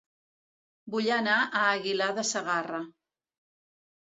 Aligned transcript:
Vull 0.95 1.09
anar 1.17 1.35
a 1.59 1.65
Aguilar 1.75 2.09
de 2.21 2.25
Segarra 2.33 2.81